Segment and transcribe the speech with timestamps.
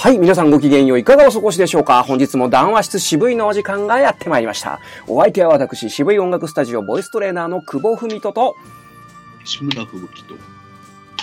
[0.00, 2.04] はい、皆さんごきげんよういかがお過ごしでしょうか？
[2.04, 4.78] 本日も談話室渋いのお時間がやってまいりました。
[5.08, 8.54] お相手は私、渋い音楽スタジオボイストレーナーの久保文人と、
[9.44, 10.34] 志村吹雪と。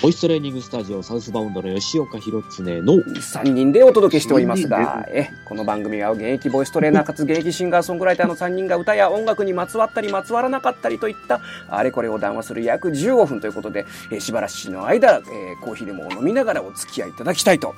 [0.06, 17.74] ボイストレーニングスタジオサウスバウンドの吉岡弘恒の3人でお届けしておりますが、え、この番組は現役ボイストレーナーかつ現役シンガーソングライターの3人が歌や音楽にまつわったりまつわらなかったりといった、あれこれを談話する約15分ということで、えしばらしの間、えーコーヒーでも飲みながらお付き合いいただきたいと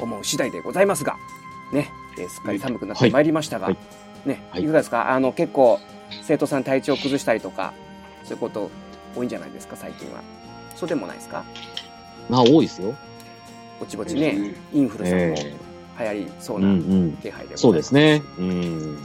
[0.00, 1.14] 思う次第でございますが、
[1.72, 3.76] ね、えーすっかり寒くなってまいりましたが、はい。
[4.26, 4.64] ね、はい。
[4.64, 5.12] いかがですか？
[5.12, 5.78] あの、結構、
[6.24, 7.72] 生徒さん体調崩したりとか、
[8.24, 8.68] そういうこと
[9.14, 10.22] 多いんじゃないですか、最近は。
[10.78, 11.44] そうでもないですか？
[12.28, 12.94] まあ多いですよ。
[13.80, 15.56] ぼちぼちね、インフルさんもえ
[16.00, 17.18] 流行りそうなうん。
[17.22, 17.62] 気配でございます。
[17.62, 18.22] そうですね。
[18.38, 18.98] うん。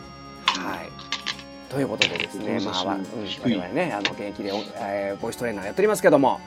[0.45, 0.89] はい。
[1.69, 6.39] ということでですね、まあ、わうん、我々ね、あの、現役で、えーボイストレーナーやっておりますけども、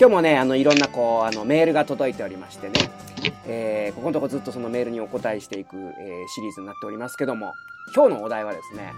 [0.00, 2.74] 今日もね、あの、いろんな、こう、あの、メールが届いておりましてね、
[3.46, 7.52] えーここのとこずっとそのメールにお答えしていく、えーシリーズになっておりますけども、
[7.94, 8.92] 今日のお題はですね、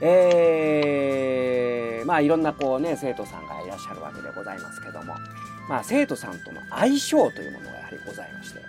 [0.00, 5.14] えーまあ、いろんな、こうね、生徒さんがいらっしゃるわけでございますけども、
[5.68, 8.60] まあ、生徒さんとの相性というものがやはりございまして、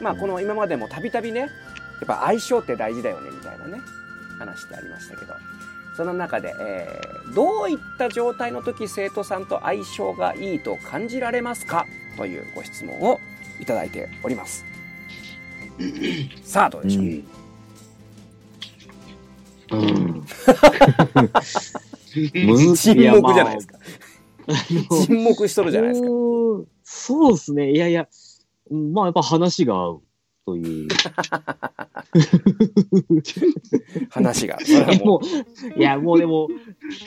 [0.00, 1.50] まあ、この今までもたびたびね、やっ
[2.06, 3.80] ぱ相性って大事だよね、みたいなね、
[4.38, 5.34] 話ってありましたけど、
[5.96, 11.86] その中で、えーどういった状態の時生徒さんと相性がいいと感じられますか？
[12.18, 13.18] というご質問を
[13.58, 14.66] いただいております。
[16.44, 17.04] さあ、どうでしょう、
[19.78, 19.82] うん。
[22.12, 23.78] 沈黙じゃないですか。
[25.06, 26.08] 沈黙しとるじゃないですか。
[26.84, 27.72] そうですね。
[27.72, 28.08] いやいや、
[28.70, 30.00] うんまあやっぱ話が合う
[30.44, 30.88] という。
[34.10, 34.58] 話が。
[35.04, 35.20] も も
[35.76, 36.48] う、いやもうでも、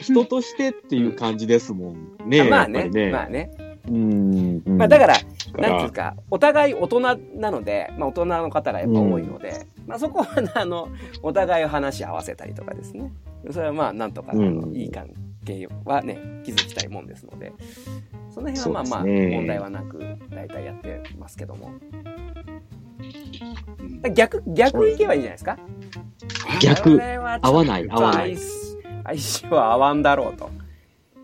[0.01, 2.49] 人としてっていう感じですもんう、ね。
[2.49, 3.11] まあねね。
[3.11, 3.51] まあね。
[3.87, 4.61] うん。
[4.65, 5.19] うんまあだから、ら
[5.61, 10.89] なんていうか、お互い大人なので、まあ大人の方がやっぱ多いので、まあそこは、あの、
[11.21, 13.11] お互いを話し合わせたりとかですね。
[13.51, 14.75] それはまあなんとか、あのうん。
[14.75, 15.09] いい関
[15.45, 17.53] 係はね、築きたいもんですので、
[18.29, 19.99] その辺はまあまあ、問題はなく、
[20.31, 21.71] 大体やってますけども。
[24.13, 25.57] 逆、逆いけばいいんじゃないですか。
[26.61, 26.99] 逆。
[27.41, 28.35] 合わない合わない。
[28.35, 30.49] 相相性は合わんだろうと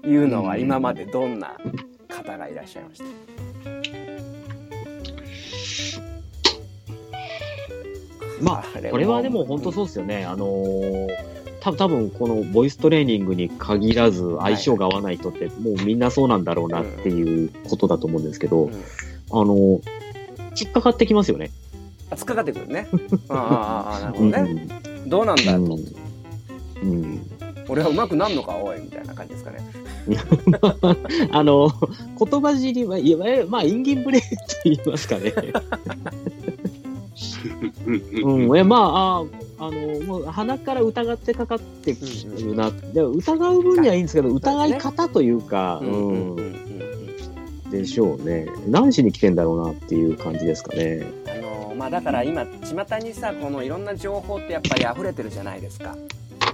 [0.08, 1.58] いうのは今までどんな
[2.08, 3.02] 方がいらっしゃいまし
[3.64, 4.01] た？
[8.42, 10.26] まあ、これはでも本当そうですよね。
[10.26, 11.08] あのー
[11.64, 19.82] 多分多分このボイストレーニングに限らず相性が合わない人ってもうみんなそうなんだろうなっていうことだと思うんですけど、うんあのー
[20.60, 21.52] 引っかかってきますよね。
[22.10, 22.88] あ突っかかってくるね。
[23.30, 24.68] ああああ、なるほどね。
[25.08, 25.60] どうなんだと。
[25.60, 26.92] うん。
[26.92, 27.22] うん。
[27.70, 29.60] 俺は上手くなんのか、おい、みたいな感じですかね。
[31.32, 31.72] あの、
[32.20, 34.28] 言葉尻は、いわゆる、まあ、インギンブレーと
[34.66, 35.34] 言いますかね。
[37.86, 38.56] うん。
[38.56, 39.24] いや、まあ、あ
[39.60, 42.06] あの、もう、鼻から疑ってかかってく
[42.40, 42.72] るな。
[42.72, 46.72] でも疑う分にはいいんですけど、疑い方というか、うんうんうんうんうん
[47.72, 48.48] でしょうね。
[48.68, 51.04] 何しに来てんだろうなっていう感じですかね。
[51.26, 55.96] あのまあだから今巷にさこのいろんな情報ってやっぱり溢れてるじゃないですか。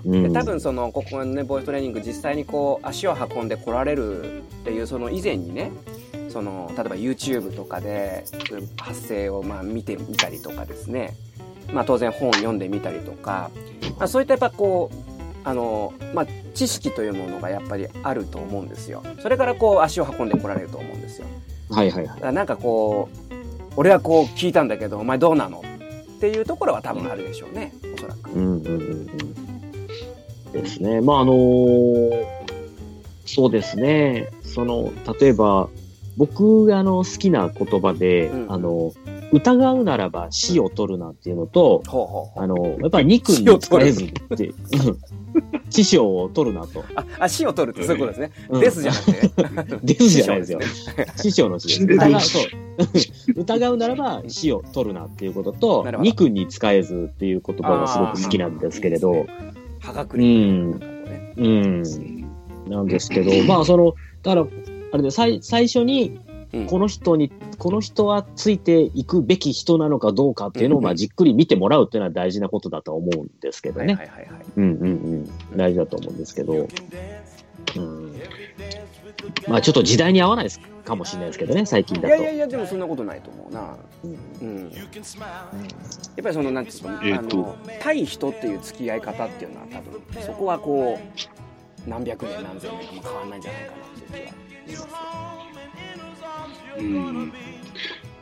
[0.06, 0.24] うん。
[0.24, 5.72] で多分そのここのねボイストレーニング実際にこう足を運んで来られるっていうその以前にね
[6.30, 8.26] その例えば YouTube とかで
[8.78, 11.16] 発声をまあ見てみたりとかですね
[11.74, 13.50] まあ当然本を読んでみたりとか、
[13.98, 21.28] まあ、そういったやっぱこうあのまあ知識というものがやっぱりあると思うんですよそれからこう足を運んで来られると思うんですよ
[21.70, 23.34] はいはいはいなんかこう
[23.76, 25.64] 俺はこう聞いたんだけどお前どうなの
[26.18, 28.32] っていうところは多分あるでしょうねおそらく。
[28.32, 28.80] うんうんうんう
[30.50, 30.52] ん。
[30.52, 31.02] ですね。
[31.02, 32.38] まあ、あのー
[33.28, 34.30] そうですね。
[34.42, 35.70] その、例えば、
[36.18, 38.92] 僕があの好きな言葉で、うんあの、
[39.32, 44.54] 疑うならば死を取るなっていうのと、ほうほうほうあの、やっぱり肉に使えずって、う ん
[45.70, 46.84] 師匠を取るなと。
[46.96, 48.32] あ、足を取るってそういうことですね。
[48.50, 49.80] うんですじゃなくて。
[49.94, 50.60] ですじゃないですよ
[51.18, 52.00] 師匠の死です。
[52.00, 52.44] 疑う、そう。
[53.36, 59.26] 疑うならば死を取るなっていうことと肉に使えずっていう言葉がすごく好きなんですけれど、
[59.80, 60.50] 歯がくうり。
[60.50, 61.84] うねうん。
[62.70, 63.94] なんですけど、まあ、その、
[64.24, 64.48] だから、
[64.92, 66.20] あれで、最、最初に、
[66.54, 73.96] うんこの人に、この人はついていくべき人なのかどうかっていうのを、うんまあ、じっくり見てもらうっていうのは大事なことだと思うんですけどね。
[73.96, 74.46] はいはいはいはい。
[74.56, 75.58] うんうんうん。
[75.58, 76.68] 大事だと思うんですけど、
[77.76, 78.16] うん。
[79.48, 82.08] まあ、ちょっと時代に合わないですかもしれないですけどね、最近だと。
[82.08, 83.76] いやいやいや、でもそんなことないと思うな。
[84.06, 84.72] うんうん。
[84.72, 84.88] やっ
[86.24, 94.47] ぱりその、なんていうの、えーとあの、対人っていう付き合い方っていうのは多分、そこはこう、何百年何千年かも変わんないんじゃないかなっていう気は。
[96.78, 97.34] うん。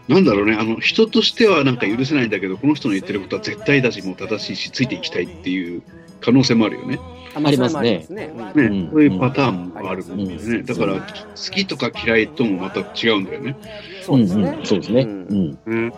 [0.07, 5.81] なんだろうね、あの、人としてはなんか許せないんだけど、この人の言ってることは絶対だし、もう正しいし、ついていきたいっていう
[6.21, 6.99] 可能性もあるよね。
[7.33, 8.27] あありますねね。
[8.27, 10.35] ね、うんそういうパターンもあるもんね。
[10.35, 11.01] うんだから、好
[11.35, 13.57] きとか嫌いともまた違うんだよね。
[14.03, 14.61] そうですねん。
[14.61, 15.01] んそうですね。
[15.01, 15.59] ううんん。
[15.65, 15.93] うん。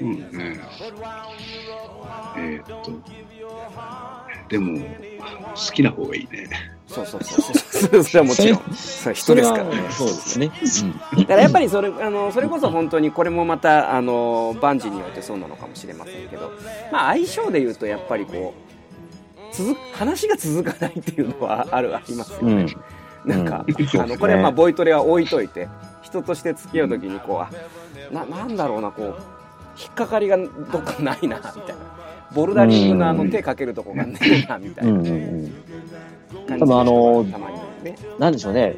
[0.00, 0.60] うんね。
[2.38, 2.92] えーっと、
[4.48, 4.78] でも、
[5.18, 6.75] 好きな方がいいね。
[7.04, 8.60] そうそうそう それはもちろん。
[8.74, 9.70] それ人ですからね。
[9.90, 10.50] そうですね。
[11.18, 16.52] だからやっぱりそれ、あの、それこそ本当にこれもまた、あの、万事によってそうなのかもしれませんけど、
[16.90, 22.66] まあ相性で言うとやっぱりこう、続く、話が続かないっていうのはある、ありますようん。
[22.66, 22.76] ね。
[23.24, 25.68] なんか、うんあの、これはまあボイトレは置いといて、
[26.02, 27.50] 人として付き合うときにこう、あ、
[28.12, 29.06] な、なんだろうな、こう、
[29.78, 30.44] 引っかかりがど
[30.78, 32.05] っかないな、みたいな。
[32.36, 35.00] ボルダリングのあの手かけるとこがねえな、 みたいな
[36.58, 37.96] 多分あのたまにね。
[38.18, 38.76] なんでしょうね。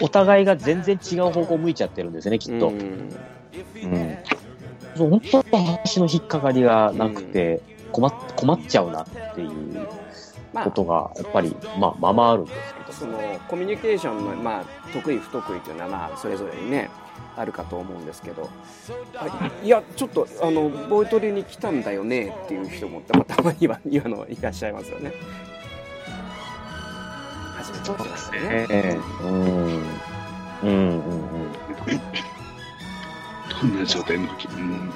[0.00, 2.68] お互いが全然違う方向向いちゃってるんですよね、きっと。
[2.68, 4.18] うんうん。
[4.94, 7.60] そう、本当話の引っかかりがなくて、
[7.90, 9.50] 困っ、困っちゃうなっていう
[10.52, 12.92] まあことが、やっぱり、まあ、まあまああるんですけど。
[12.92, 13.18] その
[13.48, 16.88] コミュニケーションの、まあ、得意不得意というのは、まあ、それぞれにね
[17.36, 18.48] あるかと思うんですけど
[19.18, 19.26] あ
[19.62, 25.12] いやちょっとあのボイトレに来たんだよねっていう人もたまたまには言うのいらっしゃいますよね
[27.56, 29.82] 初めて聞きましたねええうん。
[30.62, 31.52] うんうんうん。
[33.62, 34.48] どんな状態の時？
[34.48, 34.92] うん。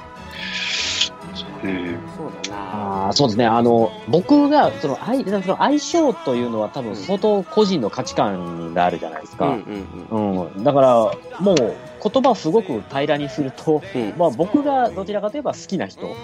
[1.35, 1.99] そうね。
[2.17, 3.47] そうだなああ、そうですね。
[3.47, 9.49] あの、僕が、その、相その相性というのは多分相当個人の価値観があるじゃないですか。
[9.49, 10.65] うんうんうん。
[10.65, 11.57] だから、もう、
[12.03, 16.15] 言葉をすごく平らにすると、うんうんまあ僕がどちらかといえば好きな人。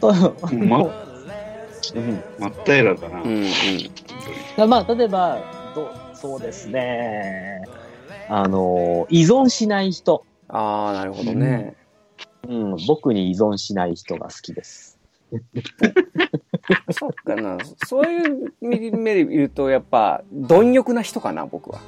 [0.00, 0.92] とまもう
[1.94, 3.22] うん真っ平らだな。
[3.22, 3.48] うんうん
[4.56, 5.38] だまあ、例えば、
[5.74, 7.62] どそうですね。
[8.28, 10.24] あの、依存しない人。
[10.48, 11.74] ああなるほどね、
[12.48, 15.00] うん、僕に依存しない人が好きです。
[16.92, 21.80] そっかなそういう目で見るとやっぱ貪欲な人かな僕は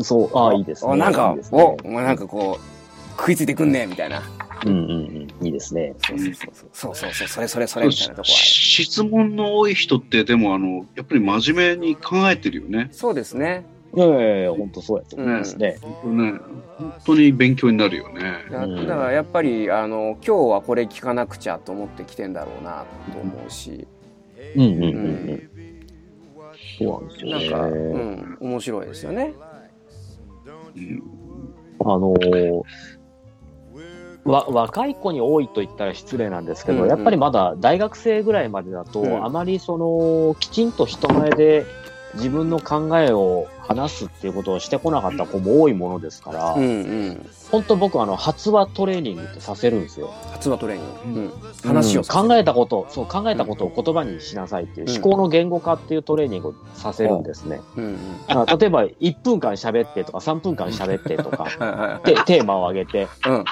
[0.00, 0.92] そう、ああ、いいですね。
[0.92, 4.22] おなんかいいねおお前なんかこう食いついてくんねみたいな
[4.66, 5.94] うんうんうん、いいですね。
[6.04, 12.88] そうそうそうそうそうそれそれそれみたいなとこ質問の多い人って、でも、あの、やっぱり真面目に考えてるよね。
[12.90, 13.64] そうですね
[13.94, 15.78] いやいやいや、本当そうやと思いますね。
[15.80, 16.38] これね、
[16.76, 18.44] 本当に勉強になるよね。
[18.50, 18.66] だ
[18.96, 23.86] からやっぱりあの今日はこれ聞かなくちゃと思ってきてんだろうなと思うし、
[24.54, 24.94] うんうんうんううん
[25.34, 25.50] ん。
[26.78, 27.50] そうなんですよね。
[27.50, 29.32] なんか、うん、面白いですよね。
[30.78, 31.02] うん。
[31.80, 32.62] あのー
[34.24, 36.88] わ、若い子に多いと言ったら失礼なんですけど、うんうん。
[36.90, 39.24] やっぱりまだ大学生ぐらいまでだと、うん。
[39.24, 41.64] あまりその、きちんと人前で
[42.14, 46.66] 自分の考えを話すっていうことをしてこなかった子も多いものですから、うんう
[47.10, 47.30] ん。
[47.50, 50.08] 本当僕あの、発話トレーニングってさせるんですよ。
[50.32, 50.76] 発話トレー
[51.06, 51.20] ニング。
[51.20, 51.32] うん。
[51.68, 57.60] 話をさせる考えたこと、そう、考えたことを言葉にしなさいっていう、うん思考の言語化っていうトレーニングをさせるんですね。
[57.76, 57.98] うんうん。
[58.28, 62.02] あ例えば、1分間喋ってとか、3分間喋ってとか、はいはいはい。
[62.04, 63.44] てテーマを上げて、うん。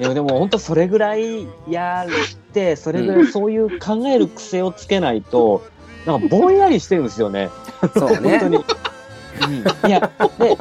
[0.00, 5.62] いやでも本当それぐらいやって、それぐらいそういう考える癖をつけないと、
[6.06, 7.50] なんかぼんやりしてるんですよね。
[7.94, 8.38] そうね。
[8.38, 8.56] 本当に。
[8.56, 10.56] うん、いや、で、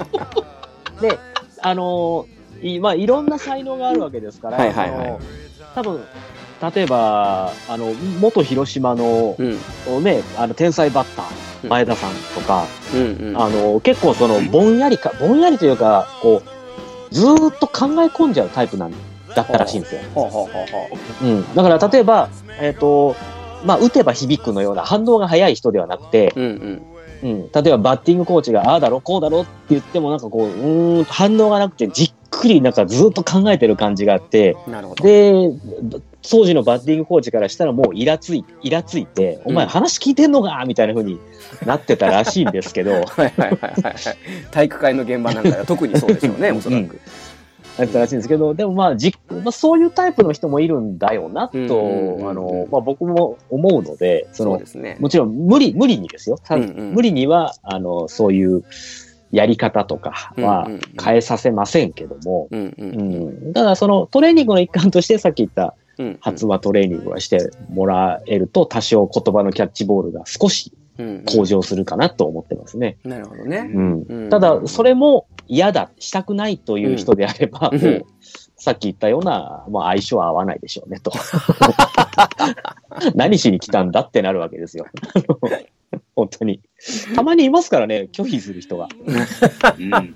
[1.01, 1.19] で、
[1.61, 5.19] あのーい、まあ、いろんな才能があるわけですから、はいはいはい
[5.75, 6.03] 多分、
[6.73, 10.03] 例えば、あの、元広島の、うん。
[10.03, 11.25] ね、あの、天才バッター、
[11.63, 13.37] うん前田さんとか、うんうん。
[13.39, 16.41] あの、結構その、ぼんやりか、ぼんやりというか、こ
[17.11, 18.93] う、ずーっと考え込んじゃうタイプなん
[19.35, 20.01] だったらしいんですよ。
[20.15, 20.49] ほ
[21.21, 21.55] うん。
[21.55, 23.15] だから、例えば、えっ、と、
[23.65, 26.39] まあ、打てば響くのような反応が早い人ではなくて、う。
[26.39, 26.45] うん
[27.23, 27.31] うん。
[27.31, 27.51] うん。
[27.51, 35.03] 例えば、バッティングコーチが、ああだろ、こうだろって言っても、なんかこう、うーん、反応がなくて、じっくりなんかずーっと考えてる感じがあって、なるほど。
[35.03, 35.51] で、
[36.29, 41.19] 当時のバッティングコーチからしたらもうイラつい、イラついて、お前うん話聞いてんのかみたいな風に
[41.65, 43.95] なってたらしいんですけど、 はいはいはい。
[44.51, 46.99] 体育会の現場なんかでは特にそうでしょうね、 おそらく。
[47.79, 54.97] なってたらしいんですけど、でもまあ、じまあ、そういうタイプの人もいるんだよな、と、あの、まあ僕も思うので、そのそうで、すね。
[54.99, 56.37] もちろん無理、無理にですよ。
[56.43, 58.63] さうんうん無理には、あの、そういう
[59.31, 60.67] やり方とかは
[61.01, 62.49] 変えさせませんけども。
[63.53, 66.17] ただそのトレーニングの一環としてさっき言ったうん。
[66.21, 70.78] 発話トレーニングはしてもらえると、多少言葉のキャッチボールが少しうん
[71.25, 72.97] 向上するかなと思ってますね。
[73.03, 73.69] なるほどね。
[73.73, 74.05] うん。
[74.07, 77.71] うんただ、それも嫌だ、したくないという人であれば、
[78.57, 81.11] さっき言ったような、まあ、相性は合わないでしょうね、と。
[83.15, 84.85] 何しに来たんだってなるわけですよ。
[86.15, 86.61] 本当に。
[87.15, 88.87] たまにいますからね、拒否する人が。
[89.77, 90.15] うん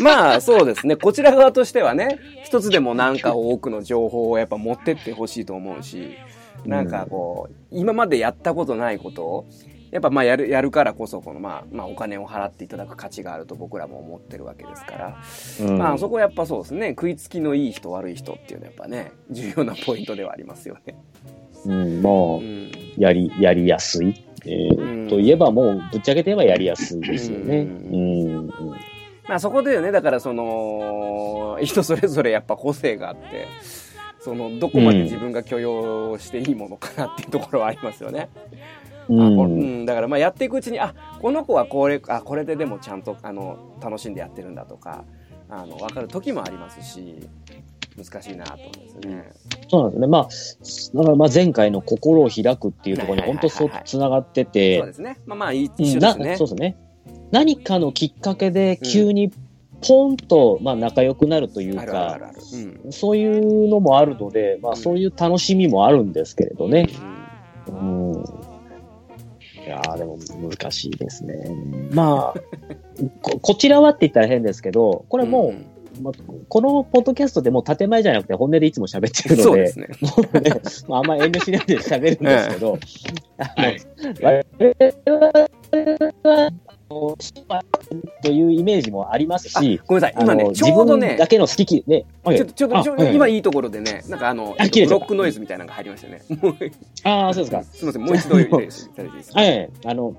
[0.00, 0.96] まあそうですね。
[0.96, 6.16] こちら側としてはね、一つでもなんか多くの情報をやっぱ持ってってほしいと思うし、
[6.64, 9.46] なんかこう、今までやったことないことを、
[9.90, 15.66] やっぱまあやる、やるからこそ、このまあ、まあお金を払っていただく価値があると僕らも思ってるわけですから。
[15.66, 16.90] うんまあそこはやっぱそうですね。
[16.90, 20.94] 食いつきのいい人悪い人っていうのはやっぱね、重要なポイントではありますよね。
[21.64, 22.70] うん、もう、うん。
[22.96, 24.24] やり、やりやすい。
[24.44, 27.60] えーうんといえばもう、ぶっちゃけて言えばやりやすいですよね。
[27.60, 28.50] ううんん。
[29.26, 33.46] まあそこでよね、だからその、人それぞれやっぱ個性があって、
[34.20, 38.28] その、どこまで自分が許容していいものかなっていうところはありますよね。
[39.08, 39.20] うん。
[39.20, 45.04] あこうんうん、だからまあやっていくうちに、あ、この子はこれ、あ、これででもちゃんと、あの、楽しんでやってるんだとか、
[45.48, 47.16] あの、わかる時もありますし、
[47.96, 49.32] 難しいなと思うんですよね。
[49.68, 50.06] そうなんですね。
[50.06, 55.18] まあ、だからまあ前回の心を開くっていうところに本当そうつながってそうてで、すね。
[55.26, 56.36] まあまあ、ですね。
[56.36, 56.76] そうですね。
[57.30, 59.30] 何かのきっかけで急に
[59.80, 62.20] ポンと、まあ仲良くなるというか。
[62.90, 66.88] そういうのもあるので、まあそういう楽しみもあるんですけれどね。
[67.02, 67.18] うん
[67.68, 68.24] うん。
[69.64, 70.18] いやーでも
[70.50, 71.34] 難しいですね。
[71.92, 72.40] まあ、
[73.22, 75.66] ここちらはって言ったら変ですけど、これもう、ん
[76.02, 76.12] まあ、
[76.48, 79.88] このポッドキャストでもう建前じゃなくて本音でいつも喋ってるので、そうですね。
[80.00, 80.50] もうね、
[80.88, 82.78] まあ、あんま遠慮しないで喋るんですけど、
[83.38, 83.78] はい。
[84.22, 85.28] 我々
[86.22, 86.52] は、
[86.88, 90.22] というイメージもありますし、ごめんなさい。
[90.22, 96.22] 今ね、ちょうどねだ、けの好き、ね、ちょっと、ちょっと、ちょっとあ今いいところでね、なんかあの、ロックノイズみたいなのが入りましたね。
[97.04, 97.62] ああ、そうですか。
[97.62, 99.40] すみません、もう一度言っていただいていいですか。
[99.40, 100.14] はい、あの、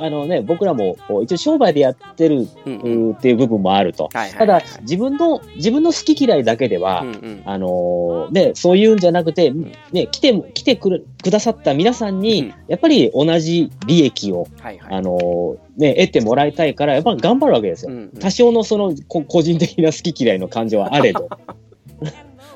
[0.00, 4.08] あのね、僕らも一応商売でやってるっていう部分もあると。
[4.12, 9.52] ただ自分の、自分の好き嫌いだけでは、うんうんあのーね、そういうんじゃなくて、
[9.92, 14.48] ね、来て、来てくるくださった皆さんに、うんやっぱり同じ利益を。
[14.88, 17.92] あのーね、得てもらいたいから、やっぱり頑張るわけですよ。
[17.92, 21.28] うんうん多少のその、こ個人的な好き嫌いの感情はあれど。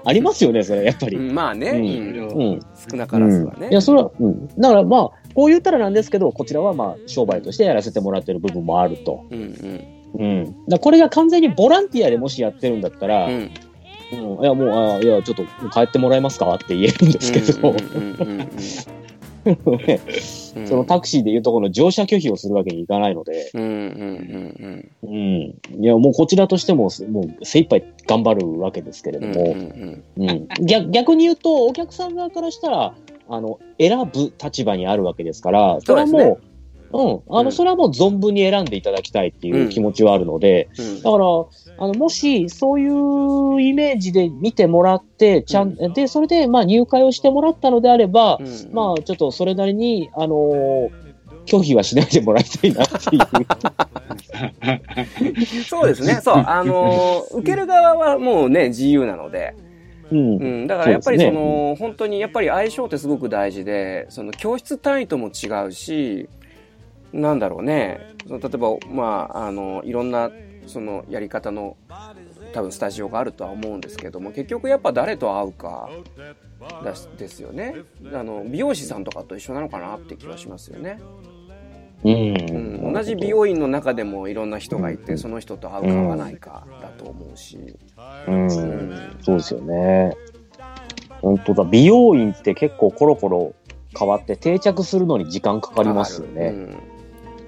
[0.05, 1.17] ありますよね、それ、やっぱり。
[1.17, 2.61] うんまあね、うん。
[2.91, 3.69] 少なからずはね。
[3.71, 4.49] いや、それは、うん。
[4.59, 9.25] だからまあ、こう言ったらなんですけど、こちらはまあ、商売としてやらせてもらってる部分もあると。
[9.31, 10.67] うんうんうん。
[10.67, 13.53] だこれが完全にボランティアでもしやってるんだったら、うん。
[14.11, 17.53] うん、いや、もう、あいや、ちょっと帰ってもらえますかって言えるんですけど、
[20.67, 25.55] そのタクシーでいうところの乗車拒否をするわけにいかないので、うんうんうんうん。
[25.85, 30.49] いや、もうこちらとしても、もう精一杯頑張るわけですけれどうんうんうも、んうん。
[30.67, 32.93] 逆逆に言うと、お客さん側からしたら、
[33.29, 36.49] あの、選ぶ立場にあるわけですから、それはそうですもう、
[36.91, 37.37] うん。
[37.37, 41.25] あの、うんそれはもう存分に選んでいただきたいっていう気持ちはあるので、うんだから、
[41.81, 51.09] あの、もし、そういうイメージで見てもらって、ちゃん、で、それで、まあ、入会をしてもらったのであれば、うんまあ、ちょっとそれなりに、あのー
[51.49, 53.25] 拒否はしないでもらいたいなっていう。
[55.65, 56.21] そうですね。
[56.23, 56.45] そう。
[56.47, 59.55] あのー、受ける側はもうね、自由なので。
[60.11, 60.37] うん。
[60.37, 60.67] うん。
[60.67, 66.29] だからやっぱりそそうですねの、本当にやっぱり相性ってすごく大事で、その教室単位とも違うし、
[67.13, 68.01] なんだろうね。
[68.27, 70.31] その例えば、まあ、あの、いろんな、
[70.67, 71.77] そのやり方の
[72.53, 75.89] 多分スタジオがあるとは思うんですけども結局やっぱ誰と会うか
[77.17, 77.75] ですよね
[78.13, 81.01] あの美容師さんとかと一緒なのかなって気はしますよね、
[82.05, 82.13] うん。
[82.13, 87.59] うん、同じ美容院の中でもいろんな人がいてその人と会うか会わないかだと思うし、
[88.27, 88.43] うん。
[88.43, 90.17] うんそうですよね。
[91.21, 91.65] 本当だ。
[91.65, 93.55] 美容院って結構コロコロ
[93.99, 96.49] 変わって定着するのに時間かかりますよね。
[96.49, 96.79] うん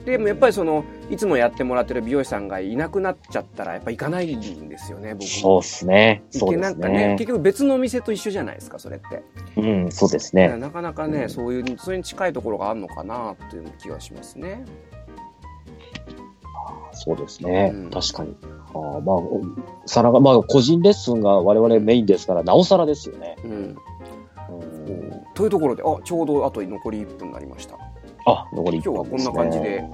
[0.04, 6.22] でもやっぱりそのいつもやってもらってる美容師さんがいなくなっちゃったらやっぱ行かないんですよね僕もそうっすね。
[6.32, 7.16] 行そうですけなんかねね。
[7.18, 9.22] 結局別のお店と一緒じゃないですかそれって
[9.56, 10.56] うん、そうですね。
[10.56, 14.64] なかなかね、うんそういうそれに近いところがあるのかなっていう気がしますね
[16.92, 17.72] そうですね。
[17.74, 18.36] うん確かに。
[18.72, 19.18] あーまあ、
[19.86, 23.36] さらが、まあ、個人レッスンが我々メインですから、なおさらですよね。
[23.44, 23.54] うんう
[24.92, 27.76] んというところであちょうどあと残り1分になりました
[28.26, 29.84] あ、残り1今日はこんな感じで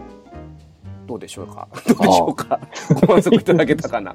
[1.07, 1.69] どうでしょうか？
[1.73, 2.61] あどうでしょうか？
[3.01, 4.15] ご満足いただけたかな、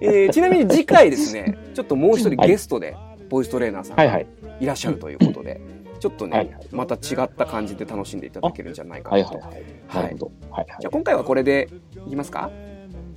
[0.00, 2.96] えーちなみに次回ですねちょっともう一人ゲストで
[3.28, 4.26] ボイストレーナーさんがはいはい。
[4.60, 5.58] いらっしゃるということで、
[6.00, 6.66] ちょっとね、はいはい。
[6.70, 9.54] また違った感じで楽しんでいただけるんじゃないかなと、はいはい
[9.88, 10.14] はい。
[10.50, 10.66] はい。
[10.80, 11.70] じゃあ今回はこれで
[12.06, 12.10] い。
[12.10, 12.50] きますか？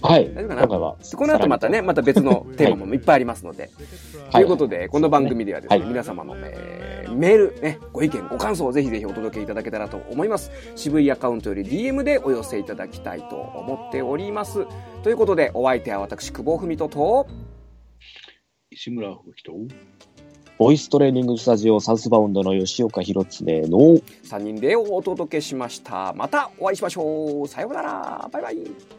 [0.01, 0.33] はい。
[0.33, 0.67] 大丈夫かな。
[0.67, 3.69] この後またね、また別のテーマもいっぱいありますので。
[4.31, 5.87] ということで、この番組ではですね、はい。
[5.87, 6.82] 皆様の、えー
[7.13, 10.51] メール、ね、ご意見、ご感想をぜひぜひお届けいただけたらと思います。
[10.75, 14.65] 渋いアカウントより DM でお寄せいただきたいと思っております。
[15.03, 17.27] ということで、お相手は私、久保文人と、
[18.72, 19.67] 石村吹人
[20.58, 23.77] ボイストレーニングスタジオサウスバウンドの吉岡弘恒の
[24.24, 26.13] 3人でお届けしました。
[26.13, 27.48] またお会いしましょう。
[27.48, 28.29] さようなら。
[28.32, 28.58] バイバイ。